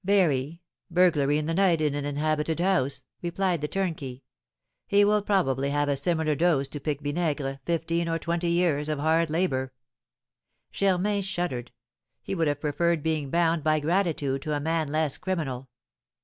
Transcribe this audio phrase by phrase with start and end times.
[0.03, 4.23] "Very; burglary in the night in an inhabited house," replied the turnkey.
[4.87, 8.97] "He will probably have a similar dose to Pique Vinaigre, fifteen or twenty years of
[8.97, 9.73] hard labour."
[10.71, 11.71] Germain shuddered;
[12.23, 15.69] he would have preferred being bound by gratitude to a man less criminal.